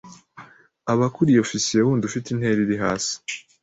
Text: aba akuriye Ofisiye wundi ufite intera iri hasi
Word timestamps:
aba 0.91 1.05
akuriye 1.09 1.39
Ofisiye 1.45 1.81
wundi 1.85 2.03
ufite 2.05 2.27
intera 2.31 2.59
iri 2.65 2.77
hasi 2.83 3.13